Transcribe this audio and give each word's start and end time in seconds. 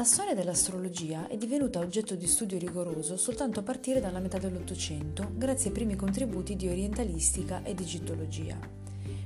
La 0.00 0.06
storia 0.06 0.34
dell'astrologia 0.34 1.28
è 1.28 1.36
divenuta 1.36 1.78
oggetto 1.78 2.14
di 2.14 2.26
studio 2.26 2.56
rigoroso 2.56 3.18
soltanto 3.18 3.60
a 3.60 3.62
partire 3.62 4.00
dalla 4.00 4.18
metà 4.18 4.38
dell'Ottocento, 4.38 5.30
grazie 5.34 5.66
ai 5.66 5.74
primi 5.74 5.94
contributi 5.94 6.56
di 6.56 6.68
orientalistica 6.68 7.62
ed 7.64 7.80
egittologia. 7.80 8.58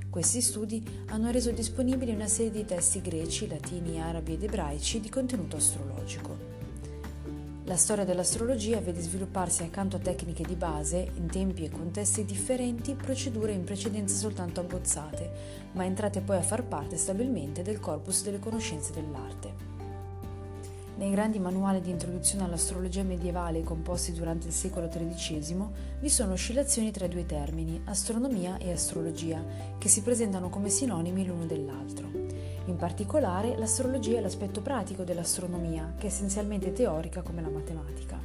Questi 0.09 0.41
studi 0.41 0.85
hanno 1.11 1.31
reso 1.31 1.51
disponibili 1.51 2.11
una 2.11 2.27
serie 2.27 2.51
di 2.51 2.65
testi 2.65 2.99
greci, 2.99 3.47
latini, 3.47 4.01
arabi 4.01 4.33
ed 4.33 4.43
ebraici 4.43 4.99
di 4.99 5.07
contenuto 5.07 5.55
astrologico. 5.55 6.37
La 7.63 7.77
storia 7.77 8.03
dell'astrologia 8.03 8.81
vede 8.81 8.99
svilupparsi 8.99 9.63
accanto 9.63 9.95
a 9.95 9.99
tecniche 9.99 10.43
di 10.43 10.55
base, 10.55 11.09
in 11.15 11.27
tempi 11.27 11.63
e 11.63 11.69
contesti 11.69 12.25
differenti, 12.25 12.95
procedure 12.95 13.53
in 13.53 13.63
precedenza 13.63 14.17
soltanto 14.17 14.59
abbozzate, 14.59 15.31
ma 15.71 15.85
entrate 15.85 16.19
poi 16.19 16.35
a 16.35 16.41
far 16.41 16.65
parte 16.65 16.97
stabilmente 16.97 17.61
del 17.61 17.79
corpus 17.79 18.23
delle 18.23 18.39
conoscenze 18.39 18.91
dell'arte. 18.91 19.74
Nei 20.97 21.11
grandi 21.11 21.39
manuali 21.39 21.81
di 21.81 21.89
introduzione 21.89 22.45
all'astrologia 22.45 23.03
medievale 23.03 23.63
composti 23.63 24.13
durante 24.13 24.47
il 24.47 24.53
secolo 24.53 24.87
XIII 24.87 25.67
vi 25.99 26.09
sono 26.09 26.31
oscillazioni 26.31 26.89
tra 26.91 27.03
i 27.03 27.09
due 27.09 27.25
termini, 27.25 27.81
astronomia 27.83 28.57
e 28.57 28.71
astrologia, 28.71 29.43
che 29.77 29.89
si 29.89 30.01
presentano 30.01 30.47
come 30.47 30.69
sinonimi 30.69 31.25
l'uno 31.25 31.45
dell'altro. 31.45 32.07
In 32.67 32.77
particolare, 32.77 33.57
l'astrologia 33.57 34.19
è 34.19 34.21
l'aspetto 34.21 34.61
pratico 34.61 35.03
dell'astronomia, 35.03 35.95
che 35.97 36.03
è 36.03 36.07
essenzialmente 36.07 36.71
teorica 36.71 37.21
come 37.21 37.41
la 37.41 37.49
matematica. 37.49 38.17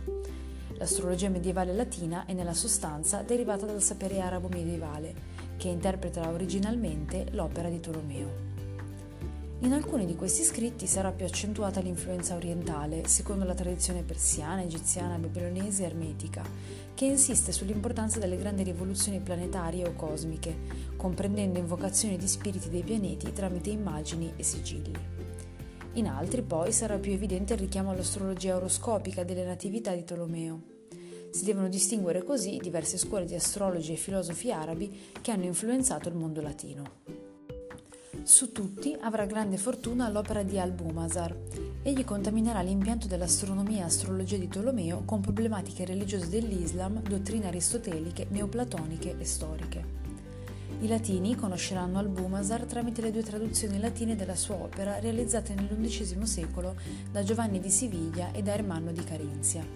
L'astrologia 0.79 1.29
medievale 1.29 1.75
latina 1.75 2.25
è 2.25 2.35
nella 2.35 2.55
sostanza 2.55 3.23
derivata 3.23 3.67
dal 3.67 3.83
sapere 3.83 4.21
arabo 4.21 4.47
medievale, 4.49 5.13
che 5.57 5.67
interpreta 5.67 6.29
originalmente 6.29 7.27
l'opera 7.33 7.69
di 7.69 7.81
Tolomeo. 7.81 8.50
In 9.63 9.75
alcuni 9.75 10.07
di 10.07 10.17
questi 10.17 10.43
scritti 10.43 10.87
sarà 10.87 11.13
più 11.13 11.27
accentuata 11.27 11.81
l'influenza 11.81 12.35
orientale, 12.35 13.07
secondo 13.07 13.45
la 13.45 13.53
tradizione 13.53 14.03
persiana, 14.03 14.63
egiziana, 14.63 15.19
babilonese 15.19 15.83
e 15.83 15.87
ermetica, 15.87 16.43
che 16.95 17.05
insiste 17.05 17.53
sull'importanza 17.53 18.19
delle 18.19 18.39
grandi 18.39 18.63
rivoluzioni 18.63 19.21
planetarie 19.21 19.87
o 19.87 19.93
cosmiche, 19.93 20.57
comprendendo 20.97 21.59
invocazioni 21.59 22.17
di 22.17 22.27
spiriti 22.27 22.71
dei 22.71 22.83
pianeti 22.83 23.35
tramite 23.35 23.69
immagini 23.69 24.33
e 24.35 24.43
sigilli. 24.43 24.99
In 25.95 26.07
altri 26.07 26.41
poi 26.41 26.73
sarà 26.73 26.97
più 26.97 27.13
evidente 27.13 27.53
il 27.53 27.61
richiamo 27.61 27.91
all'astrologia 27.91 28.57
oroscopica 28.57 29.25
delle 29.25 29.45
natività 29.45 29.93
di 29.95 30.05
Tolomeo. 30.05 30.63
Si 31.29 31.45
devono 31.45 31.69
distinguere 31.69 32.25
così 32.25 32.57
diverse 32.63 32.97
scuole 32.97 33.27
di 33.27 33.35
astrologi 33.35 33.93
e 33.93 33.97
filosofi 33.97 34.51
arabi 34.53 34.99
che 35.21 35.31
hanno 35.33 35.45
influenzato 35.45 36.09
il 36.09 36.15
mondo 36.15 36.41
latino. 36.41 37.20
Su 38.23 38.53
tutti 38.53 38.97
avrà 39.01 39.25
grande 39.25 39.57
fortuna 39.57 40.09
l'opera 40.09 40.43
di 40.43 40.59
Al-Bumasar. 40.59 41.35
Egli 41.83 42.05
contaminerà 42.05 42.61
l'impianto 42.61 43.07
dell'astronomia 43.07 43.81
e 43.81 43.85
astrologia 43.85 44.37
di 44.37 44.47
Tolomeo 44.47 45.03
con 45.05 45.21
problematiche 45.21 45.87
religiose 45.87 46.29
dell'Islam, 46.29 47.01
dottrine 47.01 47.47
aristoteliche, 47.47 48.27
neoplatoniche 48.29 49.17
e 49.19 49.25
storiche. 49.25 49.85
I 50.81 50.87
latini 50.87 51.35
conosceranno 51.35 51.99
Al-Bumasar 51.99 52.65
tramite 52.65 53.01
le 53.01 53.11
due 53.11 53.23
traduzioni 53.23 53.81
latine 53.81 54.17
della 54.17 54.37
sua 54.37 54.57
opera 54.57 54.99
realizzate 54.99 55.55
nell'undicesimo 55.55 56.27
secolo 56.27 56.77
da 57.11 57.23
Giovanni 57.23 57.59
di 57.59 57.71
Siviglia 57.71 58.33
e 58.33 58.43
da 58.43 58.53
Ermanno 58.53 58.93
di 58.93 59.03
Carinzia. 59.03 59.67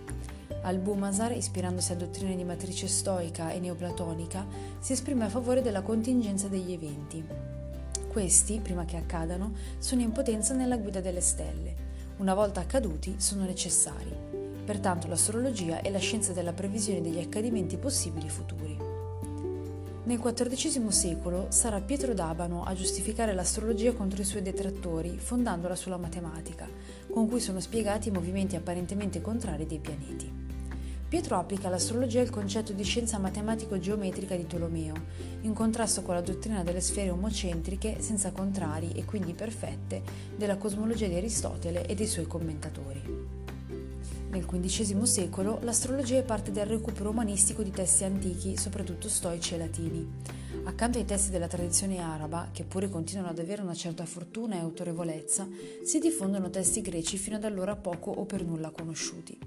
Al-Bumasar, 0.63 1.33
ispirandosi 1.33 1.93
a 1.93 1.97
dottrine 1.97 2.37
di 2.37 2.45
matrice 2.45 2.89
stoica 2.89 3.51
e 3.51 3.59
neoplatonica, 3.59 4.47
si 4.79 4.93
esprime 4.93 5.25
a 5.25 5.29
favore 5.29 5.63
della 5.63 5.83
contingenza 5.83 6.49
degli 6.49 6.73
eventi. 6.73 7.63
Questi, 8.15 8.61
prima 8.61 8.85
che 8.85 8.97
accadano, 8.97 9.55
sono 9.79 10.01
in 10.01 10.13
potenza 10.13 10.55
nella 10.55 10.77
guida 10.77 11.01
delle 11.01 11.21
stelle. 11.21 11.75
Una 12.19 12.33
volta 12.33 12.61
accaduti, 12.61 13.17
sono 13.19 13.43
necessari. 13.43 14.17
Pertanto 14.65 15.09
l'astrologia 15.09 15.81
è 15.81 15.91
la 15.91 15.99
scienza 15.99 16.33
della 16.33 16.53
previsione 16.53 17.01
degli 17.01 17.19
accadimenti 17.19 17.77
possibili 17.77 18.29
futuri. 18.29 18.79
Nel 20.05 20.21
XIV 20.21 20.89
secolo 20.91 21.47
sarà 21.49 21.81
Pietro 21.81 22.15
d'Abano 22.15 22.63
a 22.63 22.73
giustificare 22.75 23.35
l'astrologia 23.35 23.93
contro 23.95 24.23
i 24.23 24.25
suoi 24.25 24.43
detrattori, 24.43 25.19
fondandola 25.19 25.75
sulla 25.75 25.97
matematica, 25.97 26.69
con 27.11 27.29
cui 27.29 27.41
sono 27.41 27.59
spiegati 27.59 28.11
i 28.11 28.13
movimenti 28.13 28.55
apparentemente 28.55 29.21
contrari 29.21 29.67
dei 29.67 29.81
pianeti. 29.81 30.44
Pietro 31.15 31.37
applica 31.37 31.69
all'astrologia 31.69 32.23
il 32.23 32.31
concetto 32.31 32.73
di 32.73 32.83
scienza 32.83 33.19
matematico-geometrica 33.19 34.35
di 34.35 34.49
Tolomeo, 34.49 34.95
in 35.43 35.53
contrasto 35.53 36.03
con 36.03 36.15
la 36.15 36.21
dottrina 36.21 36.65
delle 36.65 36.81
sfere 36.81 37.11
omocentriche 37.11 38.01
senza 38.01 38.33
contrari 38.33 38.91
e 38.97 39.05
quindi 39.05 39.33
perfette 39.33 40.03
della 40.37 40.57
cosmologia 40.57 41.07
di 41.07 41.15
Aristotele 41.15 41.87
e 41.87 41.95
dei 41.95 42.09
suoi 42.09 42.27
commentatori. 42.27 43.01
Nel 44.29 44.45
XV 44.45 45.03
secolo 45.05 45.61
l'astrologia 45.63 46.19
è 46.19 46.25
parte 46.25 46.51
del 46.51 46.67
recupero 46.67 47.11
umanistico 47.11 47.63
di 47.63 47.71
testi 47.71 48.03
antichi, 48.03 48.57
soprattutto 48.57 49.09
stoici 49.09 49.55
e 49.55 49.59
latini. 49.59 50.11
Accanto 50.65 50.99
ai 50.99 51.05
testi 51.05 51.31
della 51.31 51.47
tradizione 51.47 52.01
araba, 52.01 52.49
che 52.51 52.65
pure 52.65 52.89
continuano 52.89 53.31
ad 53.31 53.39
avere 53.39 53.63
una 53.63 53.75
certa 53.75 54.05
fortuna 54.05 54.57
e 54.57 54.59
autorevolezza, 54.59 55.47
si 55.85 56.01
diffondono 56.01 56.51
testi 56.51 56.81
greci 56.81 57.19
fino 57.19 57.37
ad 57.37 57.45
allora 57.45 57.77
poco 57.77 58.11
o 58.11 58.25
per 58.25 58.45
nulla 58.45 58.71
conosciuti. 58.71 59.39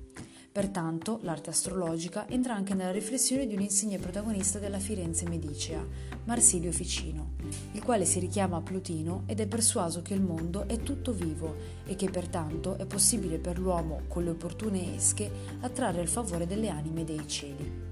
Pertanto, 0.57 1.19
l'arte 1.21 1.51
astrologica 1.51 2.27
entra 2.27 2.55
anche 2.55 2.73
nella 2.73 2.89
riflessione 2.89 3.45
di 3.45 3.53
un 3.53 3.61
insigne 3.61 3.99
protagonista 3.99 4.57
della 4.57 4.79
Firenze 4.79 5.29
medicea, 5.29 5.85
Marsilio 6.23 6.71
Ficino, 6.71 7.33
il 7.73 7.83
quale 7.83 8.05
si 8.05 8.17
richiama 8.17 8.57
a 8.57 8.61
Plutino 8.61 9.21
ed 9.27 9.39
è 9.39 9.45
persuaso 9.45 10.01
che 10.01 10.15
il 10.15 10.21
mondo 10.21 10.67
è 10.67 10.79
tutto 10.79 11.13
vivo 11.13 11.53
e 11.85 11.95
che 11.95 12.09
pertanto 12.09 12.75
è 12.79 12.87
possibile 12.87 13.37
per 13.37 13.59
l'uomo, 13.59 14.01
con 14.07 14.23
le 14.23 14.31
opportune 14.31 14.95
esche, 14.95 15.29
attrarre 15.59 16.01
il 16.01 16.07
favore 16.07 16.47
delle 16.47 16.69
anime 16.69 17.03
dei 17.03 17.27
cieli. 17.27 17.85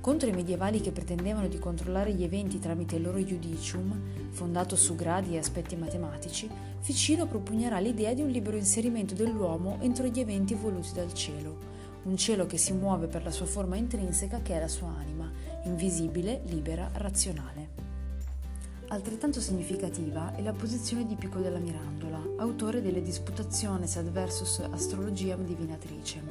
Contro 0.00 0.28
i 0.28 0.32
medievali 0.32 0.80
che 0.80 0.90
pretendevano 0.90 1.46
di 1.46 1.60
controllare 1.60 2.12
gli 2.12 2.24
eventi 2.24 2.58
tramite 2.58 2.96
il 2.96 3.02
loro 3.02 3.18
judicium, 3.18 4.30
fondato 4.30 4.74
su 4.74 4.96
gradi 4.96 5.36
e 5.36 5.38
aspetti 5.38 5.76
matematici, 5.76 6.50
Ficino 6.80 7.28
propugnerà 7.28 7.78
l'idea 7.78 8.12
di 8.12 8.22
un 8.22 8.28
libero 8.28 8.56
inserimento 8.56 9.14
dell'uomo 9.14 9.78
entro 9.82 10.04
gli 10.06 10.18
eventi 10.18 10.54
voluti 10.54 10.92
dal 10.92 11.14
cielo, 11.14 11.71
un 12.04 12.16
cielo 12.16 12.46
che 12.46 12.58
si 12.58 12.72
muove 12.72 13.06
per 13.06 13.22
la 13.22 13.30
sua 13.30 13.46
forma 13.46 13.76
intrinseca 13.76 14.40
che 14.42 14.54
è 14.54 14.60
la 14.60 14.68
sua 14.68 14.88
anima, 14.88 15.30
invisibile, 15.64 16.40
libera, 16.46 16.90
razionale. 16.94 17.90
Altrettanto 18.88 19.40
significativa 19.40 20.34
è 20.34 20.42
la 20.42 20.52
posizione 20.52 21.06
di 21.06 21.14
Pico 21.14 21.38
della 21.38 21.58
Mirandola, 21.58 22.20
autore 22.36 22.82
delle 22.82 23.02
Disputationes 23.02 23.96
adversus 23.96 24.58
astrologiam 24.70 25.44
divinatricem, 25.44 26.24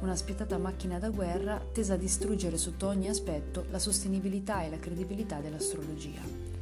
una 0.00 0.14
spietata 0.14 0.58
macchina 0.58 0.98
da 0.98 1.08
guerra 1.08 1.60
tesa 1.72 1.94
a 1.94 1.96
distruggere 1.96 2.58
sotto 2.58 2.86
ogni 2.86 3.08
aspetto 3.08 3.64
la 3.70 3.78
sostenibilità 3.78 4.62
e 4.62 4.70
la 4.70 4.78
credibilità 4.78 5.40
dell'astrologia. 5.40 6.55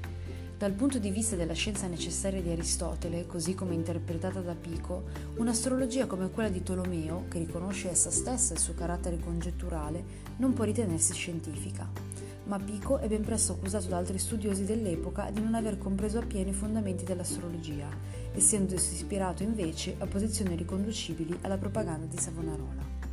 Dal 0.64 0.72
punto 0.72 0.98
di 0.98 1.10
vista 1.10 1.36
della 1.36 1.52
scienza 1.52 1.86
necessaria 1.88 2.40
di 2.40 2.48
Aristotele, 2.48 3.26
così 3.26 3.54
come 3.54 3.74
interpretata 3.74 4.40
da 4.40 4.54
Pico, 4.54 5.02
un'astrologia 5.36 6.06
come 6.06 6.30
quella 6.30 6.48
di 6.48 6.62
Tolomeo, 6.62 7.26
che 7.28 7.38
riconosce 7.38 7.90
essa 7.90 8.10
stessa 8.10 8.54
il 8.54 8.60
suo 8.60 8.72
carattere 8.72 9.18
congetturale, 9.18 10.02
non 10.38 10.54
può 10.54 10.64
ritenersi 10.64 11.12
scientifica. 11.12 11.86
Ma 12.44 12.58
Pico 12.58 12.96
è 12.96 13.08
ben 13.08 13.20
presto 13.20 13.52
accusato 13.52 13.88
da 13.88 13.98
altri 13.98 14.18
studiosi 14.18 14.64
dell'epoca 14.64 15.28
di 15.30 15.42
non 15.42 15.54
aver 15.54 15.76
compreso 15.76 16.16
appieno 16.16 16.48
i 16.48 16.54
fondamenti 16.54 17.04
dell'astrologia, 17.04 17.90
essendosi 18.32 18.94
ispirato 18.94 19.42
invece 19.42 19.96
a 19.98 20.06
posizioni 20.06 20.56
riconducibili 20.56 21.40
alla 21.42 21.58
propaganda 21.58 22.06
di 22.06 22.16
Savonarola. 22.16 23.03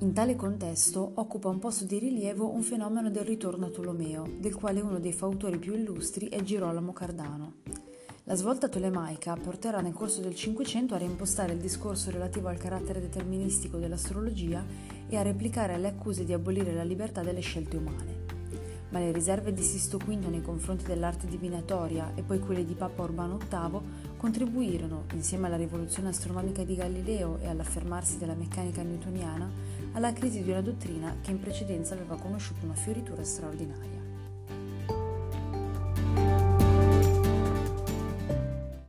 In 0.00 0.12
tale 0.12 0.36
contesto 0.36 1.12
occupa 1.14 1.48
un 1.48 1.58
posto 1.58 1.86
di 1.86 1.98
rilievo 1.98 2.52
un 2.52 2.60
fenomeno 2.60 3.08
del 3.08 3.24
ritorno 3.24 3.64
a 3.64 3.70
Tolomeo, 3.70 4.28
del 4.38 4.54
quale 4.54 4.82
uno 4.82 4.98
dei 4.98 5.14
fautori 5.14 5.56
più 5.56 5.72
illustri 5.72 6.28
è 6.28 6.42
Girolamo 6.42 6.92
Cardano. 6.92 7.54
La 8.24 8.34
svolta 8.34 8.68
tolemaica 8.68 9.34
porterà 9.42 9.80
nel 9.80 9.94
corso 9.94 10.20
del 10.20 10.34
Cinquecento 10.34 10.94
a 10.94 10.98
reimpostare 10.98 11.54
il 11.54 11.60
discorso 11.60 12.10
relativo 12.10 12.48
al 12.48 12.58
carattere 12.58 13.00
deterministico 13.00 13.78
dell'astrologia 13.78 14.62
e 15.08 15.16
a 15.16 15.22
replicare 15.22 15.72
alle 15.72 15.88
accuse 15.88 16.26
di 16.26 16.34
abolire 16.34 16.74
la 16.74 16.84
libertà 16.84 17.22
delle 17.22 17.40
scelte 17.40 17.78
umane. 17.78 18.24
Ma 18.90 18.98
le 18.98 19.12
riserve 19.12 19.52
di 19.52 19.62
Sisto 19.62 19.96
V 19.96 20.08
nei 20.08 20.42
confronti 20.42 20.84
dell'arte 20.84 21.26
divinatoria 21.26 22.12
e 22.14 22.22
poi 22.22 22.38
quelle 22.38 22.64
di 22.64 22.74
Papa 22.74 23.02
Urbano 23.02 23.38
VIII 23.38 23.80
contribuirono, 24.16 25.04
insieme 25.14 25.46
alla 25.46 25.56
rivoluzione 25.56 26.10
astronomica 26.10 26.64
di 26.64 26.76
Galileo 26.76 27.38
e 27.40 27.48
all'affermarsi 27.48 28.18
della 28.18 28.34
meccanica 28.34 28.82
newtoniana, 28.82 29.50
alla 29.96 30.12
crisi 30.12 30.42
di 30.42 30.50
una 30.50 30.60
dottrina 30.60 31.16
che 31.22 31.30
in 31.30 31.40
precedenza 31.40 31.94
aveva 31.94 32.16
conosciuto 32.16 32.66
una 32.66 32.74
fioritura 32.74 33.24
straordinaria. 33.24 34.05